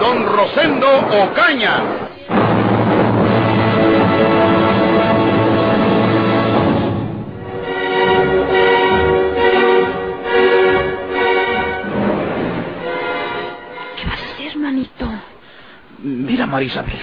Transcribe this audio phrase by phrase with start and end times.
[0.00, 1.82] don Rosendo Ocaña.
[13.96, 15.06] ¿Qué vas a hacer, manito?
[16.02, 16.98] Mira, Marisabel,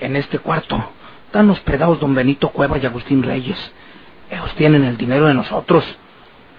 [0.00, 0.82] en este cuarto
[1.26, 3.58] están hospedados don Benito Cueva y Agustín Reyes.
[4.30, 5.84] Ellos tienen el dinero de nosotros.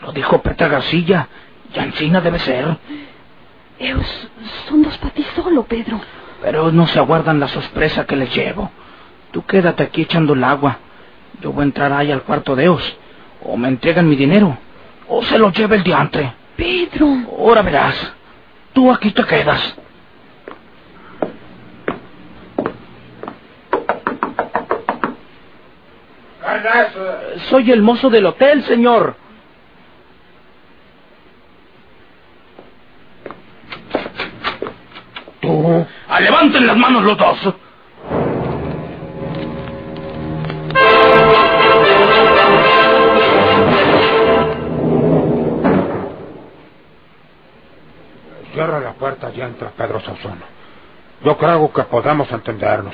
[0.01, 1.27] Lo dijo Petra García.
[1.73, 2.77] Y Ancina debe ser.
[3.79, 4.29] Ellos
[4.67, 5.99] son dos para ti solo, Pedro.
[6.41, 8.71] Pero no se aguardan la sorpresa que les llevo.
[9.31, 10.77] Tú quédate aquí echando el agua.
[11.41, 12.97] Yo voy a entrar ahí al cuarto de ellos.
[13.43, 14.57] O me entregan mi dinero.
[15.07, 16.33] O se lo lleva el diantre.
[16.55, 17.07] Pedro.
[17.37, 18.13] Ahora verás.
[18.73, 19.75] Tú aquí te quedas.
[27.49, 29.15] Soy el mozo del hotel, señor.
[35.41, 35.85] Tú.
[36.09, 36.21] ¡A
[36.87, 37.55] levanten las manos los dos!
[48.53, 50.41] Cierra la puerta y entra Pedro Sauzón.
[51.23, 52.93] Yo creo que podemos entendernos.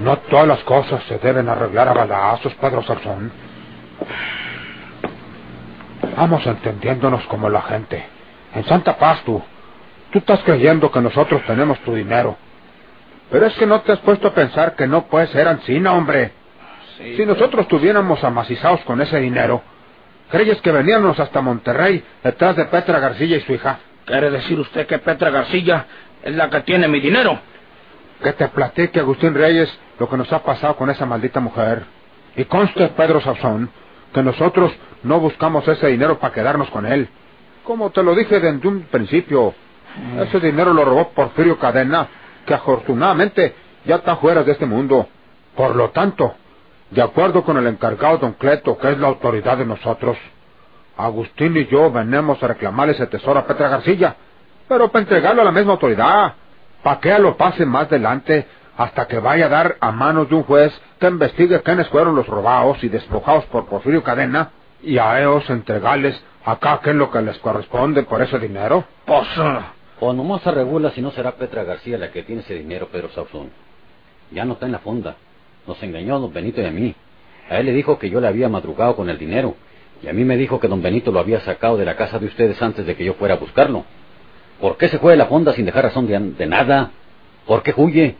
[0.00, 3.32] No todas las cosas se deben arreglar a balazos, Pedro Sauzón.
[6.16, 8.04] Vamos entendiéndonos como la gente.
[8.54, 9.42] En Santa Paz, tú.
[10.12, 12.36] Tú estás creyendo que nosotros tenemos tu dinero.
[13.30, 16.32] Pero es que no te has puesto a pensar que no puede ser Ancina, hombre.
[16.98, 19.62] si nosotros estuviéramos amacizados con ese dinero,
[20.30, 23.80] ¿creyes que veníamos hasta Monterrey detrás de Petra García y su hija?
[24.06, 25.86] ¿Quiere decir usted que Petra García
[26.22, 27.38] es la que tiene mi dinero?
[28.22, 31.84] Que te platique Agustín Reyes lo que nos ha pasado con esa maldita mujer.
[32.34, 33.70] Y conste, Pedro Sauzón,
[34.14, 37.08] que nosotros no buscamos ese dinero para quedarnos con él.
[37.64, 39.54] Como te lo dije desde un principio,
[40.20, 42.08] ese dinero lo robó Porfirio Cadena,
[42.46, 43.54] que afortunadamente
[43.84, 45.08] ya está fuera de este mundo.
[45.54, 46.34] Por lo tanto,
[46.90, 50.16] de acuerdo con el encargado don Cleto, que es la autoridad de nosotros,
[50.96, 54.16] Agustín y yo venimos a reclamar ese tesoro a Petra García,
[54.68, 56.34] pero para entregarlo a la misma autoridad,
[56.82, 60.44] para que lo pase más adelante hasta que vaya a dar a manos de un
[60.44, 64.50] juez que investigue quiénes fueron los robados y despojados por Porfirio Cadena
[64.82, 68.84] y a ellos entregarles acá qué es lo que les corresponde por ese dinero.
[69.04, 69.26] Pues...
[70.00, 73.10] O nomás se regula si no será Petra García la que tiene ese dinero, Pedro
[73.10, 73.50] Sauzón.
[74.30, 75.16] Ya no está en la fonda.
[75.66, 76.94] Nos engañó a don Benito y a mí.
[77.50, 79.56] A él le dijo que yo le había madrugado con el dinero.
[80.02, 82.26] Y a mí me dijo que don Benito lo había sacado de la casa de
[82.26, 83.84] ustedes antes de que yo fuera a buscarlo.
[84.60, 86.92] ¿Por qué se fue de la fonda sin dejar razón de, nada?
[87.46, 88.14] ¿Por qué huye?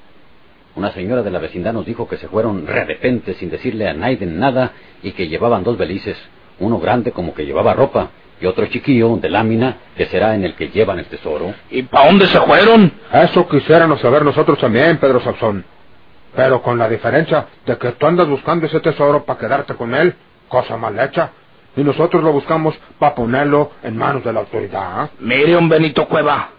[0.74, 3.94] Una señora de la vecindad nos dijo que se fueron de repente sin decirle a
[3.94, 4.72] nadie nada
[5.02, 6.16] y que llevaban dos belices,
[6.60, 8.10] uno grande como que llevaba ropa
[8.40, 11.54] y otro chiquillo de lámina que será en el que llevan el tesoro.
[11.70, 12.92] ¿Y para dónde se fueron?
[13.12, 15.64] Eso quisiéramos saber nosotros también, Pedro Sauzón.
[16.34, 20.14] Pero con la diferencia de que tú andas buscando ese tesoro para quedarte con él,
[20.48, 21.30] cosa mal hecha,
[21.76, 25.04] y nosotros lo buscamos para ponerlo en manos de la autoridad.
[25.04, 25.08] ¿eh?
[25.20, 26.50] Mire, un Benito Cueva,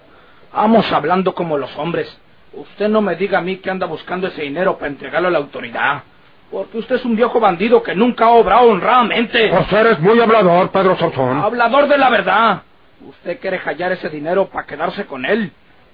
[0.54, 2.18] vamos hablando como los hombres.
[2.54, 5.38] Usted no me diga a mí que anda buscando ese dinero para entregarlo a la
[5.38, 6.04] autoridad.
[6.52, 9.50] Porque usted es un viejo bandido que nunca ha obrado honradamente.
[9.50, 11.40] Pues eres muy hablador, Pedro Sauzón.
[11.40, 12.64] Hablador de la verdad.
[13.08, 15.52] Usted quiere hallar ese dinero para quedarse con él.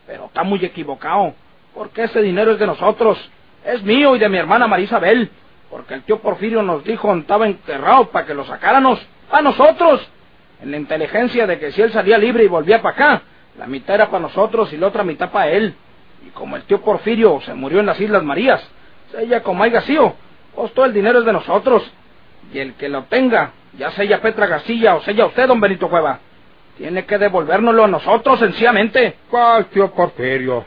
[0.08, 1.34] Pero está muy equivocado.
[1.74, 3.18] Porque ese dinero es de nosotros.
[3.66, 5.30] Es mío y de mi hermana Marisabel.
[5.70, 9.06] Porque el tío Porfirio nos dijo que estaba enterrado para que lo sacáramos.
[9.32, 10.08] A nosotros.
[10.62, 13.22] En la inteligencia de que si él salía libre y volvía para acá,
[13.58, 15.76] la mitad era para nosotros y la otra mitad para él.
[16.26, 18.66] Y como el tío Porfirio se murió en las Islas Marías,
[19.20, 20.16] ella como haya sido,
[20.56, 21.84] pues todo el dinero es de nosotros.
[22.54, 26.20] Y el que lo tenga, ya sea Petra García o sea usted, don Benito Cueva,
[26.78, 29.18] tiene que devolvérnoslo a nosotros sencillamente.
[29.30, 30.66] ¿Cuál tío Porfirio?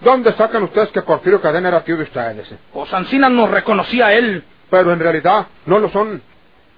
[0.00, 2.48] ¿Dónde sacan ustedes que Porfirio Cadena era tío de ustedes?
[2.72, 4.44] Pues Ancina nos reconocía a él.
[4.70, 6.20] Pero en realidad no lo son.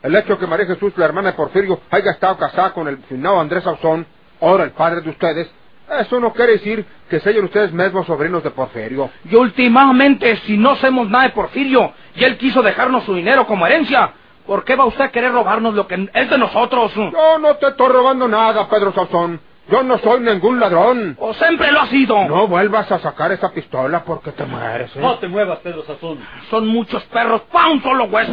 [0.03, 3.41] El hecho que María Jesús, la hermana de Porfirio, haya estado casada con el finado
[3.41, 4.07] Andrés Sauzón,
[4.41, 5.51] ahora el padre de ustedes,
[6.01, 9.11] eso no quiere decir que sean ustedes mismos sobrinos de Porfirio.
[9.31, 13.67] Y últimamente, si no hacemos nada de Porfirio y él quiso dejarnos su dinero como
[13.67, 14.13] herencia,
[14.47, 16.93] ¿por qué va usted a querer robarnos lo que es de nosotros?
[16.95, 19.41] Yo no te estoy robando nada, Pedro Sauzón.
[19.69, 21.17] Yo no soy ningún ladrón.
[21.19, 22.29] ¿O siempre lo ha sido?
[22.29, 24.95] No vuelvas a sacar esa pistola porque te mueres.
[24.95, 25.01] ¿eh?
[25.01, 26.19] No te muevas, Pedro Sazón.
[26.51, 28.33] Son muchos perros pa' un solo hueso.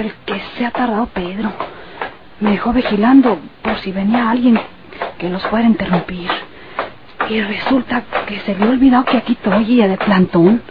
[0.00, 1.52] El que se ha tardado Pedro.
[2.40, 4.58] Me dejó vigilando por si venía alguien
[5.18, 6.30] que los fuera a interrumpir.
[7.28, 10.62] Y resulta que se le ha olvidado que aquí estoy de plantón.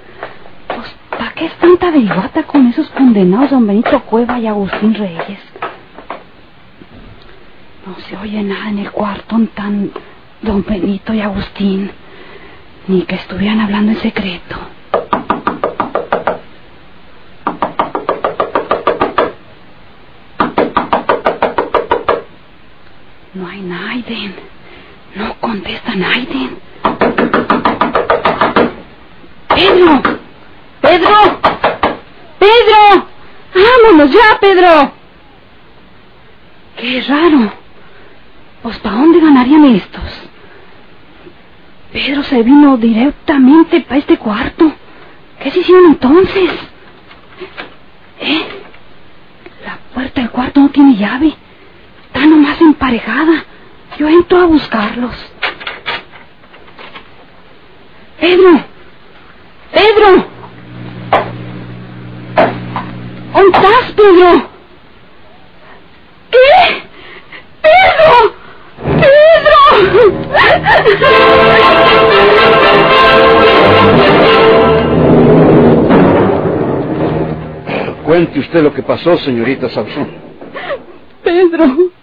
[0.67, 5.39] Pues, ¿para qué es tanta derivata con esos condenados don Benito Cueva y Agustín Reyes?
[7.85, 9.91] No se oye nada en el cuarto tan
[10.41, 11.91] don Benito y Agustín.
[12.87, 14.57] Ni que estuvieran hablando en secreto.
[25.15, 26.57] No contesta Naiden.
[29.49, 30.01] Pedro.
[30.81, 31.39] Pedro.
[32.39, 33.07] Pedro.
[33.53, 34.91] Vámonos ya, Pedro.
[36.77, 37.53] Qué raro.
[38.63, 40.29] Pues ¿para dónde ganarían estos?
[41.91, 44.71] Pedro se vino directamente para este cuarto.
[45.39, 46.49] ¿Qué se hicieron entonces?
[48.21, 48.41] ¿Eh?
[49.63, 51.35] La puerta del cuarto no tiene llave.
[52.07, 53.45] Está nomás emparejada.
[53.99, 55.13] Yo entro a buscarlos.
[58.17, 58.63] Pedro.
[59.73, 60.25] Pedro.
[63.33, 64.49] ¿Dónde estás, Pedro?
[66.31, 66.81] ¿Qué?
[67.61, 68.35] Pedro.
[78.05, 80.07] Cuente usted lo que pasó, señorita Sauzón.
[81.21, 81.98] Pedro.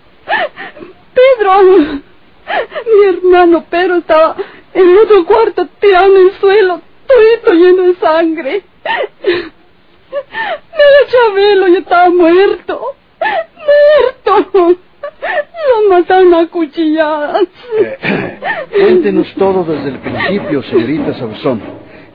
[2.86, 4.36] Mi hermano Pedro estaba
[4.74, 8.62] en el otro cuarto tirado en el suelo, todo lleno de sangre.
[10.10, 12.94] Me Chabelo y estaba muerto.
[14.30, 14.76] Muerto.
[15.82, 17.46] Lo mataron a cuchilladas.
[17.80, 18.38] Eh,
[18.70, 21.60] cuéntenos todo desde el principio, señorita Sauzón.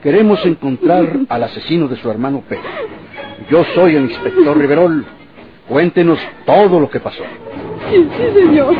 [0.02, 2.64] Queremos encontrar al asesino de su hermano Pedro.
[3.50, 5.04] Yo soy el inspector Riverol.
[5.68, 7.22] Cuéntenos todo lo que pasó.
[7.90, 8.74] Sí, sí, señor.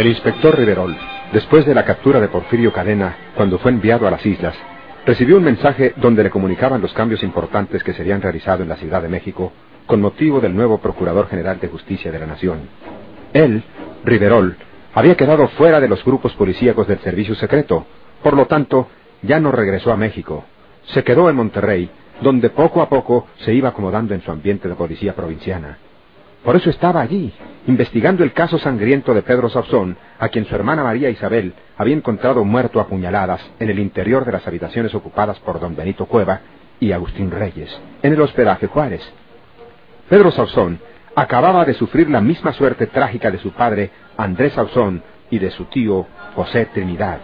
[0.00, 0.96] El inspector Riverol,
[1.30, 4.54] después de la captura de Porfirio Cadena, cuando fue enviado a las islas,
[5.04, 9.02] recibió un mensaje donde le comunicaban los cambios importantes que serían realizados en la Ciudad
[9.02, 9.52] de México
[9.84, 12.60] con motivo del nuevo Procurador General de Justicia de la Nación.
[13.34, 13.62] Él,
[14.02, 14.56] Riverol,
[14.94, 17.84] había quedado fuera de los grupos policíacos del servicio secreto,
[18.22, 18.88] por lo tanto,
[19.20, 20.46] ya no regresó a México.
[20.94, 21.90] Se quedó en Monterrey,
[22.22, 25.76] donde poco a poco se iba acomodando en su ambiente de policía provinciana.
[26.44, 27.32] Por eso estaba allí,
[27.66, 32.44] investigando el caso sangriento de Pedro Sauzón, a quien su hermana María Isabel había encontrado
[32.44, 36.40] muerto a puñaladas en el interior de las habitaciones ocupadas por don Benito Cueva
[36.80, 37.70] y Agustín Reyes,
[38.02, 39.02] en el hospedaje Juárez.
[40.08, 40.80] Pedro Sauzón
[41.14, 45.66] acababa de sufrir la misma suerte trágica de su padre, Andrés Sauzón, y de su
[45.66, 47.18] tío, José Trinidad.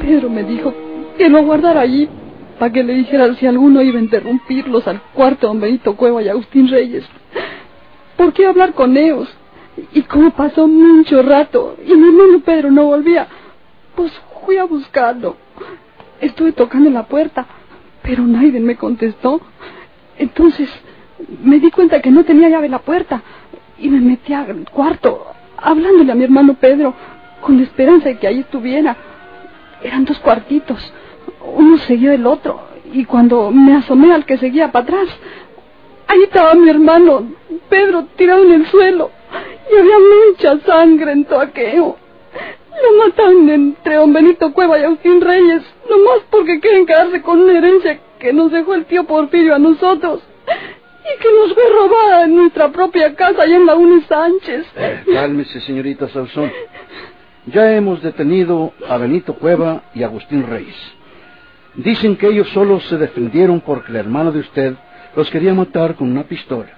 [0.00, 0.74] Pedro me dijo
[1.16, 2.08] que lo guardara allí
[2.62, 6.28] para que le dijera si alguno iba a interrumpirlos al cuarto don Benito Cueva y
[6.28, 7.04] Agustín Reyes.
[8.16, 9.28] ¿Por qué hablar con ellos?
[9.92, 13.26] Y como pasó mucho rato y mi hermano Pedro no volvía,
[13.96, 14.12] pues
[14.46, 15.34] fui a buscarlo.
[16.20, 17.46] Estuve tocando la puerta,
[18.00, 19.40] pero nadie me contestó.
[20.16, 20.70] Entonces
[21.42, 23.24] me di cuenta que no tenía llave la puerta
[23.76, 26.94] y me metí al cuarto hablándole a mi hermano Pedro
[27.40, 28.96] con la esperanza de que ahí estuviera.
[29.82, 30.94] Eran dos cuartitos
[31.72, 32.60] uno seguía el otro,
[32.92, 35.08] y cuando me asomé al que seguía para atrás,
[36.06, 37.32] ahí estaba mi hermano,
[37.70, 39.10] Pedro, tirado en el suelo,
[39.72, 41.96] y había mucha sangre en todo aquello.
[42.82, 47.56] Lo mataron entre don Benito Cueva y Agustín Reyes, nomás porque quieren quedarse con una
[47.56, 50.20] herencia que nos dejó el tío Porfirio a nosotros.
[50.46, 54.66] Y que nos fue robada en nuestra propia casa allá en la Uni Sánchez.
[54.76, 56.50] Eh, cálmese, señorita Sauzón.
[57.46, 60.76] Ya hemos detenido a Benito Cueva y Agustín Reyes.
[61.74, 64.74] Dicen que ellos solo se defendieron porque el hermano de usted
[65.16, 66.70] los quería matar con una pistola.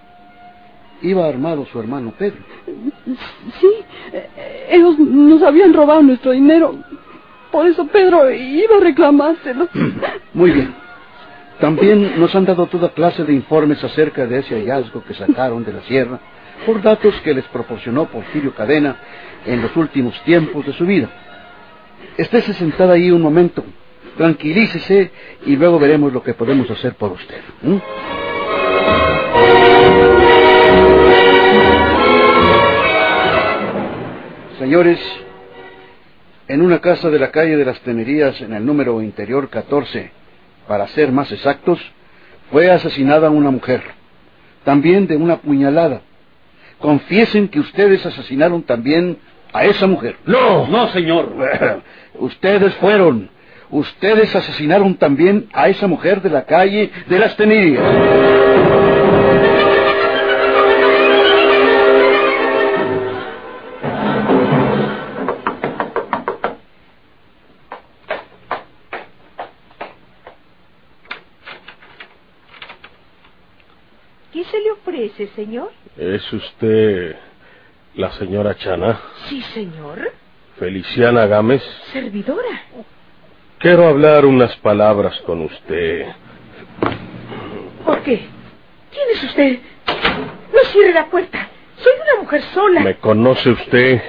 [1.02, 2.38] Iba armado su hermano Pedro.
[3.60, 3.68] Sí,
[4.70, 6.76] ellos nos habían robado nuestro dinero.
[7.50, 9.68] Por eso Pedro iba a reclamárselo.
[10.32, 10.74] Muy bien.
[11.60, 15.72] También nos han dado toda clase de informes acerca de ese hallazgo que sacaron de
[15.72, 16.20] la sierra
[16.66, 18.96] por datos que les proporcionó Porfirio Cadena
[19.44, 21.08] en los últimos tiempos de su vida.
[22.16, 23.64] Estése sentada ahí un momento
[24.16, 25.10] tranquilícese
[25.46, 27.40] y luego veremos lo que podemos hacer por usted.
[34.58, 35.00] Señores,
[36.48, 40.10] en una casa de la calle de las Tenerías, en el número interior 14,
[40.68, 41.80] para ser más exactos,
[42.50, 43.82] fue asesinada una mujer,
[44.64, 46.02] también de una puñalada.
[46.78, 49.18] Confiesen que ustedes asesinaron también
[49.52, 50.16] a esa mujer.
[50.26, 50.66] ¡No!
[50.68, 51.32] No, señor.
[52.18, 53.30] ustedes fueron.
[53.74, 57.82] Ustedes asesinaron también a esa mujer de la calle de las Tenerías.
[74.32, 75.72] ¿Qué se le ofrece, señor?
[75.96, 77.16] ¿Es usted
[77.96, 79.00] la señora Chana?
[79.28, 80.12] Sí, señor.
[80.60, 81.64] Feliciana Gámez.
[81.92, 82.62] Servidora.
[83.64, 86.04] Quiero hablar unas palabras con usted.
[87.82, 88.26] ¿Por qué?
[88.92, 89.58] ¿Quién es usted?
[90.52, 91.48] No cierre la puerta.
[91.78, 92.80] Soy una mujer sola.
[92.82, 94.02] ¿Me conoce usted?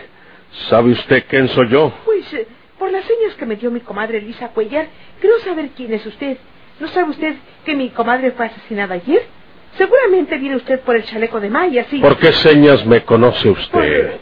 [0.70, 1.94] ¿Sabe usted quién soy yo?
[2.04, 2.46] Pues, eh,
[2.78, 4.88] por las señas que me dio mi comadre Elisa Cuellar,
[5.22, 6.36] creo saber quién es usted.
[6.82, 9.24] ¿No sabe usted que mi comadre fue asesinada ayer?
[9.78, 12.00] Seguramente viene usted por el chaleco de Maya, sí.
[12.00, 14.18] ¿Por qué señas me conoce usted?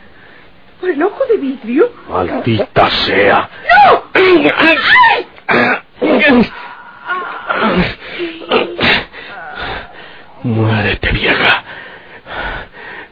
[0.83, 1.89] Por el ojo de vidrio.
[2.09, 3.49] Maldita sea.
[3.85, 4.03] ¡No!
[10.43, 11.63] Muérete, vieja.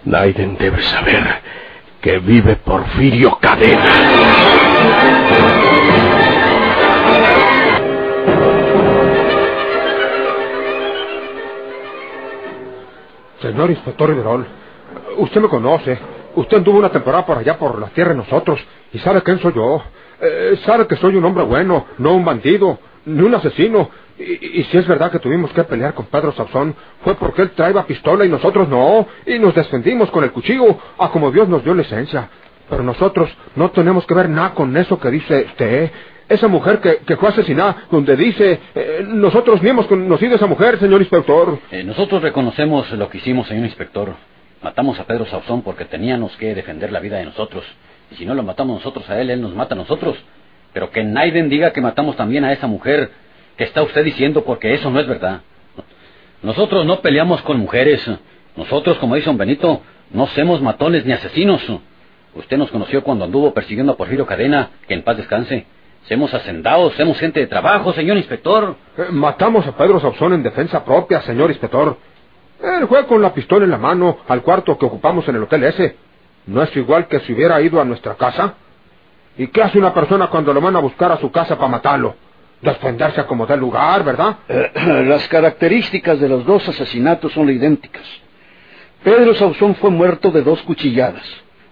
[0.04, 1.24] Naiden debe saber
[2.02, 3.92] que vive Porfirio Cadena.
[13.42, 14.46] Señor Inspector Riverol,
[15.20, 16.11] usted me conoce.
[16.36, 18.60] Usted anduvo una temporada por allá por la tierra nosotros
[18.94, 19.84] y sabe quién soy yo.
[20.22, 23.90] Eh, sabe que soy un hombre bueno, no un bandido, ni un asesino.
[24.20, 27.52] Y, y si es verdad que tuvimos que pelear con Pedro Sauzón, fue porque él
[27.52, 29.08] traía pistola y nosotros no.
[29.26, 32.30] Y nos defendimos con el cuchillo, a como Dios nos dio licencia.
[32.70, 35.92] Pero nosotros no tenemos que ver nada con eso que dice usted.
[36.30, 40.48] Esa mujer que, que fue asesinada, donde dice, eh, nosotros ni hemos conocido a esa
[40.48, 41.60] mujer, señor inspector.
[41.72, 44.16] Eh, nosotros reconocemos lo que hicimos, señor inspector.
[44.62, 47.66] Matamos a Pedro Sauzón porque teníamos que defender la vida de nosotros.
[48.12, 50.18] Y si no lo matamos nosotros a él, él nos mata a nosotros.
[50.72, 53.10] Pero que Naiden diga que matamos también a esa mujer
[53.58, 55.42] que está usted diciendo porque eso no es verdad.
[56.44, 58.08] Nosotros no peleamos con mujeres.
[58.56, 61.62] Nosotros, como dice don Benito, no somos matones ni asesinos.
[62.36, 65.66] Usted nos conoció cuando anduvo persiguiendo a Porfirio Cadena, que en paz descanse.
[66.04, 68.76] Semos hacendados, somos gente de trabajo, señor inspector.
[68.98, 71.98] Eh, matamos a Pedro Sauzón en defensa propia, señor inspector.
[72.64, 75.64] Él fue con la pistola en la mano al cuarto que ocupamos en el hotel
[75.64, 75.96] ese.
[76.46, 78.56] ¿No es igual que si hubiera ido a nuestra casa?
[79.38, 82.16] ¿Y qué hace una persona cuando lo van a buscar a su casa para matarlo?
[82.62, 84.38] Defenderse como da lugar, ¿verdad?
[85.06, 88.04] Las características de los dos asesinatos son idénticas.
[89.04, 91.24] Pedro Sauzón fue muerto de dos cuchilladas,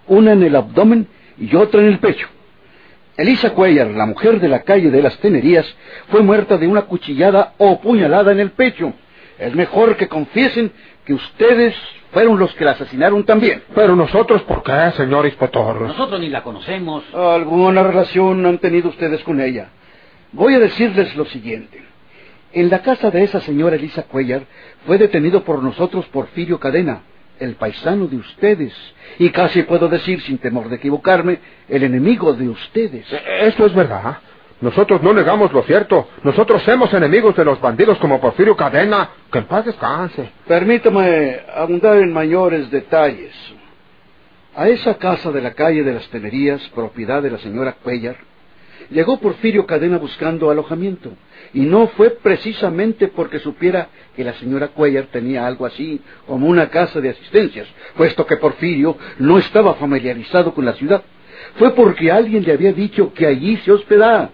[0.08, 1.06] una en el abdomen
[1.38, 2.26] y otra en el pecho.
[3.16, 5.66] Elisa Cuellar, la mujer de la calle de las Tenerías,
[6.08, 8.92] fue muerta de una cuchillada o puñalada en el pecho.
[9.40, 10.70] Es mejor que confiesen
[11.04, 11.74] que ustedes
[12.12, 13.62] fueron los que la asesinaron también.
[13.74, 15.80] Pero nosotros, ¿por qué, señor inspector?
[15.80, 17.02] Nosotros ni la conocemos.
[17.14, 19.70] ¿Alguna relación han tenido ustedes con ella?
[20.32, 21.82] Voy a decirles lo siguiente.
[22.52, 24.42] En la casa de esa señora Elisa Cuellar
[24.86, 27.02] fue detenido por nosotros Porfirio Cadena,
[27.38, 28.74] el paisano de ustedes,
[29.18, 33.10] y casi puedo decir, sin temor de equivocarme, el enemigo de ustedes.
[33.12, 34.18] Eh, Esto es verdad.
[34.60, 36.08] Nosotros no negamos lo cierto.
[36.22, 39.08] Nosotros somos enemigos de los bandidos como Porfirio Cadena.
[39.32, 40.30] Que en paz descanse.
[40.46, 43.32] Permítame abundar en mayores detalles.
[44.54, 48.16] A esa casa de la calle de las Tenerías, propiedad de la señora Cuellar,
[48.90, 51.12] llegó Porfirio Cadena buscando alojamiento.
[51.54, 56.68] Y no fue precisamente porque supiera que la señora Cuellar tenía algo así como una
[56.68, 61.02] casa de asistencias, puesto que Porfirio no estaba familiarizado con la ciudad.
[61.56, 64.30] Fue porque alguien le había dicho que allí se hospedaba.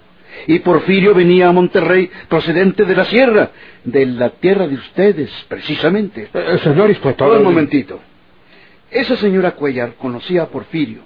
[0.47, 3.51] Y Porfirio venía a Monterrey procedente de la sierra,
[3.85, 6.29] de la tierra de ustedes, precisamente.
[6.33, 7.39] Eh, señor inspector.
[7.39, 8.01] Un momentito.
[8.91, 11.03] Esa señora Cuellar conocía a Porfirio.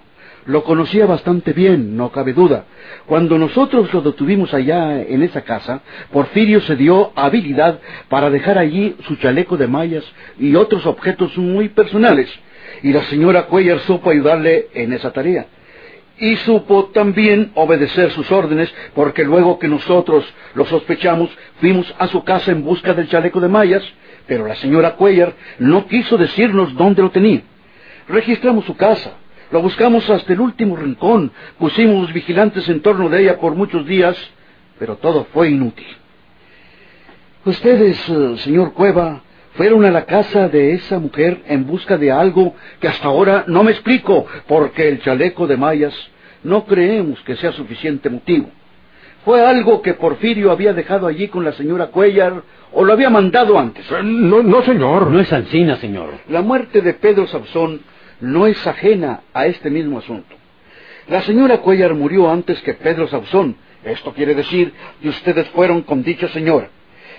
[0.46, 2.64] Lo conocía bastante bien, no cabe duda.
[3.06, 8.96] Cuando nosotros lo detuvimos allá en esa casa, Porfirio se dio habilidad para dejar allí
[9.06, 10.04] su chaleco de mallas
[10.38, 12.30] y otros objetos muy personales.
[12.82, 15.46] Y la señora Cuellar supo ayudarle en esa tarea.
[16.20, 20.24] Y supo también obedecer sus órdenes, porque luego que nosotros
[20.54, 23.82] lo sospechamos, fuimos a su casa en busca del chaleco de mallas,
[24.26, 27.42] pero la señora Cuellar no quiso decirnos dónde lo tenía.
[28.06, 29.14] Registramos su casa,
[29.50, 34.16] lo buscamos hasta el último rincón, pusimos vigilantes en torno de ella por muchos días,
[34.78, 35.86] pero todo fue inútil.
[37.46, 39.22] Ustedes, eh, señor Cueva,
[39.60, 43.62] fueron a la casa de esa mujer en busca de algo que hasta ahora no
[43.62, 45.92] me explico, porque el chaleco de mallas
[46.42, 48.48] no creemos que sea suficiente motivo.
[49.22, 53.58] ¿Fue algo que Porfirio había dejado allí con la señora Cuellar o lo había mandado
[53.58, 53.84] antes?
[53.92, 55.08] Eh, No, no, señor.
[55.10, 56.08] No es Ancina, señor.
[56.30, 57.82] La muerte de Pedro Sauzón
[58.22, 60.36] no es ajena a este mismo asunto.
[61.06, 63.56] La señora Cuellar murió antes que Pedro Sauzón.
[63.84, 66.70] Esto quiere decir que ustedes fueron con dicha señora.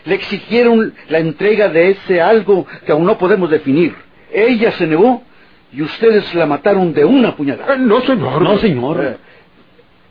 [0.06, 3.96] Le exigieron la entrega de ese algo que aún no podemos definir.
[4.34, 5.24] Ella se negó
[5.72, 7.76] y ustedes la mataron de una puñalada.
[7.76, 8.42] Eh, No, señor.
[8.42, 9.04] No, señor.
[9.04, 9.18] Eh,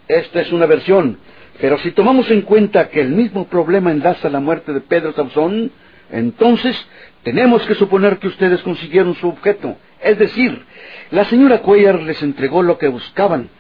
[0.09, 1.19] Esta es una versión,
[1.61, 5.71] pero si tomamos en cuenta que el mismo problema enlaza la muerte de Pedro Sauzón,
[6.11, 6.77] entonces
[7.23, 9.77] tenemos que suponer que ustedes consiguieron su objeto.
[10.03, 10.65] Es decir,
[11.11, 13.51] la señora Cuellar les entregó lo que buscaban,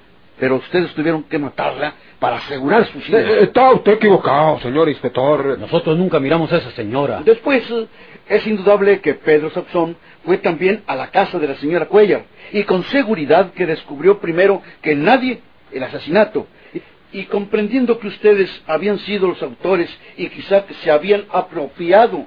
[0.40, 5.58] pero ustedes tuvieron que matarla para asegurar sus Eh, eh, Está usted equivocado, señor inspector.
[5.58, 7.22] Nosotros nunca miramos a esa señora.
[7.24, 7.86] Después, eh,
[8.28, 12.62] es indudable que Pedro Sauzón fue también a la casa de la señora Cuellar y
[12.64, 15.40] con seguridad que descubrió primero que nadie
[15.72, 16.46] el asesinato.
[17.12, 22.26] Y, comprendiendo que ustedes habían sido los autores y quizá que se habían apropiado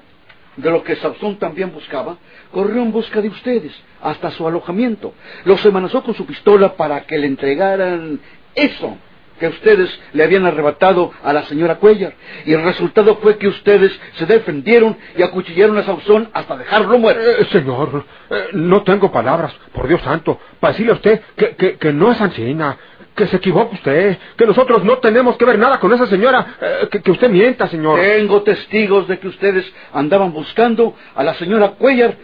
[0.58, 2.18] de lo que Sauzón también buscaba,
[2.52, 3.72] corrió en busca de ustedes
[4.02, 5.14] hasta su alojamiento.
[5.46, 8.20] Los amenazó con su pistola para que le entregaran
[8.54, 8.98] eso
[9.38, 12.14] que ustedes le habían arrebatado a la señora Cuellar.
[12.44, 17.20] Y el resultado fue que ustedes se defendieron y acuchillaron a Sauzón hasta dejarlo muerto.
[17.22, 21.76] Eh, señor, eh, no tengo palabras, por Dios santo, para decirle a usted que, que,
[21.76, 22.76] que no es Ancina,
[23.14, 26.88] que se equivoca usted, que nosotros no tenemos que ver nada con esa señora, eh,
[26.90, 28.00] que, que usted mienta, señor.
[28.00, 32.16] Tengo testigos de que ustedes andaban buscando a la señora Cuellar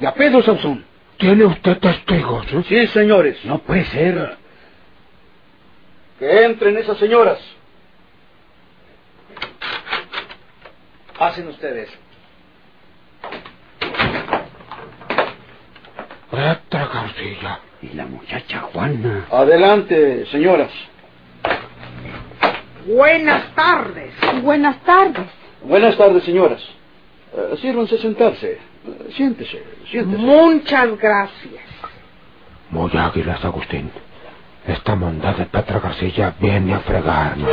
[0.00, 0.84] y a Pedro Sauzón.
[1.16, 2.46] ¿Tiene usted testigos?
[2.52, 2.64] eh?
[2.68, 3.44] Sí, señores.
[3.44, 4.41] No puede ser.
[6.22, 7.40] Que entren esas señoras.
[11.18, 11.90] Hacen ustedes.
[16.30, 17.58] Petra García.
[17.82, 19.26] Y la muchacha Juana.
[19.32, 20.70] Adelante, señoras.
[22.86, 24.14] Buenas tardes.
[24.44, 25.26] Buenas tardes.
[25.64, 26.62] Buenas tardes, señoras.
[27.32, 28.52] Eh, sírvanse sentarse.
[28.52, 30.22] Eh, siéntese, siéntese.
[30.22, 31.64] Muchas gracias.
[32.70, 33.90] Muy águilas, Agustín.
[34.66, 37.50] Esta mondad de Petra García viene a fregarnos.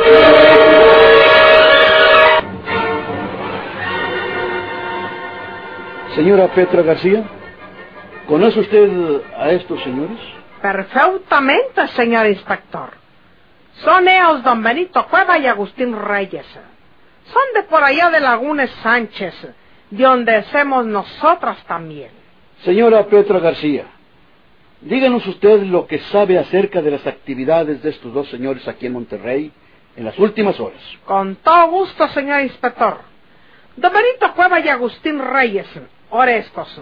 [6.14, 7.24] Señora Petra García,
[8.28, 10.18] ¿conoce usted a estos señores?
[10.62, 12.90] Perfectamente, señor inspector.
[13.84, 16.46] Son ellos don Benito Cueva y Agustín Reyes.
[17.24, 19.34] Son de por allá de Lagunes Sánchez,
[19.90, 22.10] de donde somos nosotras también.
[22.64, 23.86] Señora Petra García,
[24.80, 28.92] díganos usted lo que sabe acerca de las actividades de estos dos señores aquí en
[28.92, 29.52] Monterrey
[29.96, 30.80] en las últimas horas.
[31.04, 32.98] Con todo gusto, señor inspector.
[33.76, 35.66] Don Benito Cueva y Agustín Reyes,
[36.10, 36.80] ahora estos,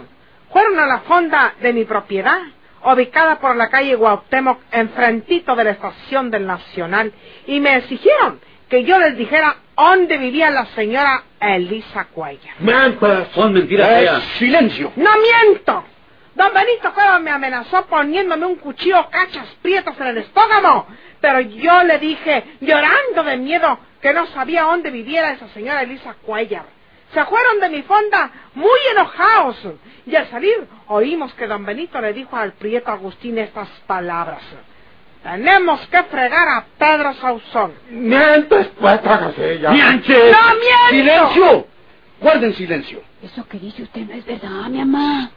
[0.51, 2.39] fueron a la fonda de mi propiedad,
[2.83, 7.13] ubicada por la calle Guautemoc, enfrentito de la estación del Nacional,
[7.45, 12.55] y me exigieron que yo les dijera dónde vivía la señora Elisa Cuellar.
[13.33, 14.21] Son mentiras Eh.
[14.37, 14.91] ¡Silencio!
[14.95, 15.83] ¡No miento!
[16.35, 20.87] Don Benito Cueva me amenazó poniéndome un cuchillo cachas prietos en el estómago,
[21.19, 26.15] pero yo le dije, llorando de miedo, que no sabía dónde viviera esa señora Elisa
[26.25, 26.65] Cuellar.
[27.13, 29.57] Se fueron de mi fonda muy enojados,
[30.05, 34.41] y al salir oímos que don Benito le dijo al prieto Agustín estas palabras.
[35.23, 37.73] Tenemos que fregar a Pedro Sauzón.
[37.89, 39.69] ¡Mientes, Petra García!
[39.69, 40.89] ¡No miento!
[40.89, 41.67] ¡Silencio!
[42.21, 43.01] Guarden silencio.
[43.21, 45.31] Eso que dice usted no es verdad, mi mamá.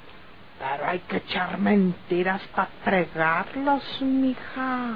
[0.63, 4.93] Pero hay que echar mentiras para fregarlos, mija.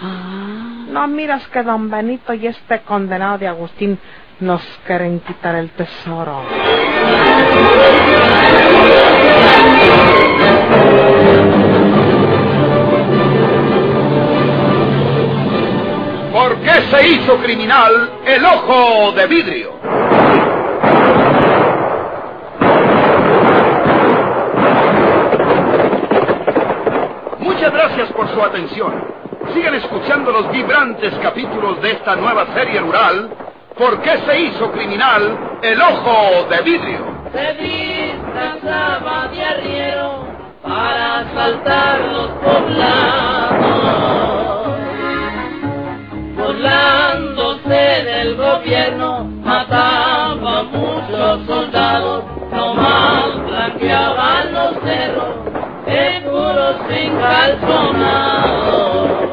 [0.00, 0.86] Ah.
[0.88, 3.98] No miras que don Benito y este condenado de Agustín
[4.40, 6.42] nos quieren quitar el tesoro.
[16.32, 19.99] ¿Por qué se hizo criminal el ojo de vidrio?
[27.60, 29.04] Muchas gracias por su atención.
[29.52, 33.28] Sigan escuchando los vibrantes capítulos de esta nueva serie rural.
[33.76, 37.04] ¿Por qué se hizo criminal el ojo de vidrio?
[37.30, 40.26] se disfrazaba de arriero
[40.62, 43.60] para asaltar los poblados.
[46.38, 55.39] Burlándose del gobierno, mataba a muchos soldados, nomás blanqueaban los cerros,
[56.00, 59.29] seguros sin calzonados.